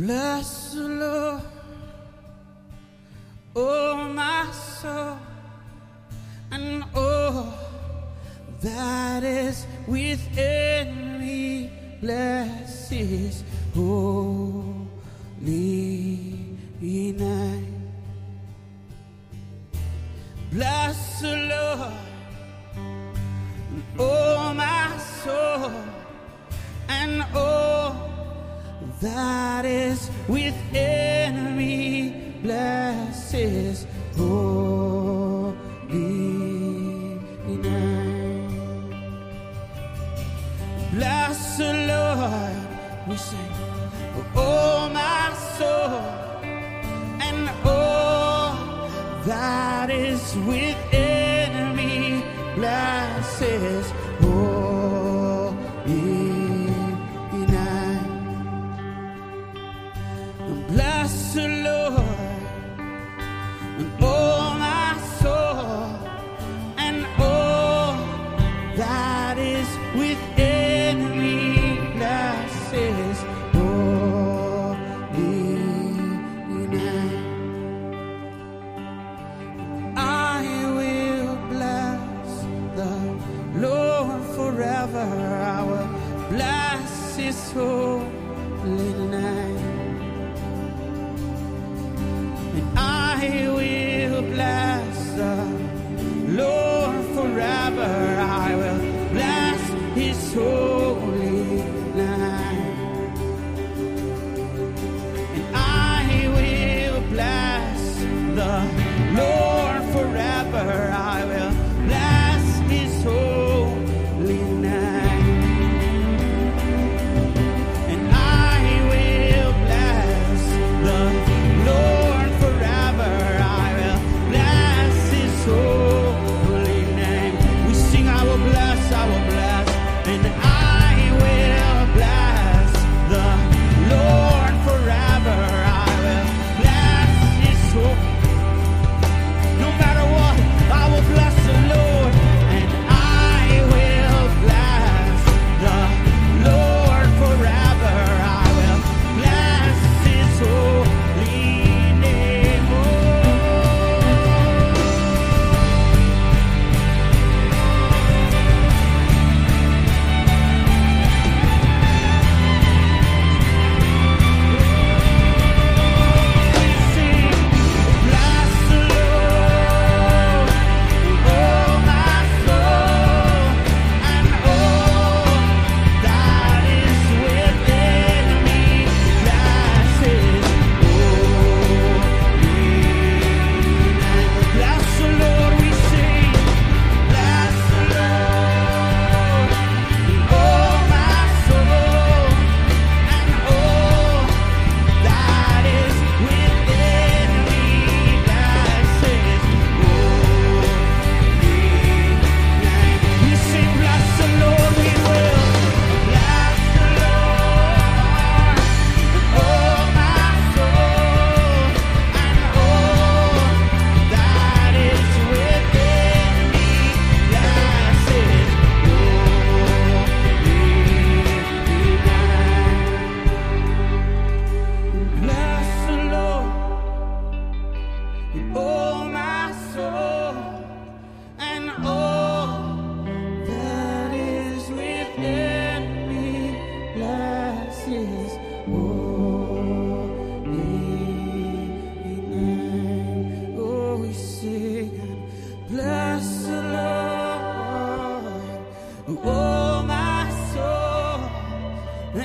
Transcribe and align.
Bless 0.00 0.72
the 0.72 0.88
Lord, 0.88 1.42
oh 3.54 4.08
my 4.14 4.50
soul, 4.50 5.18
and 6.50 6.84
all 6.94 7.52
that 8.62 9.22
is 9.22 9.66
within 9.86 11.20
me. 11.20 11.70
Bless 12.00 12.88
His 12.88 13.44
holy 13.74 14.78
name. 16.80 17.92
Bless 20.50 21.20
the 21.20 21.36
Lord, 21.36 21.92
that 29.00 29.64
is 29.64 30.10
within 30.28 31.56
me. 31.56 32.34
Bless 32.42 33.34
holy 34.16 35.56
name. 37.46 38.80
Bless 40.92 41.56
the 41.56 41.72
Lord, 41.92 43.08
we 43.08 43.16
sing, 43.16 43.38
oh 44.34 44.90
my 44.92 45.32
soul, 45.56 46.00
and 47.20 47.48
all 47.64 48.88
that 49.24 49.90
is 49.90 50.34
within 50.46 51.76
me. 51.76 52.24
Bless 52.56 53.38
holy 53.40 53.92
Oh. 63.82 64.09
love. 108.40 108.89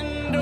and 0.00 0.39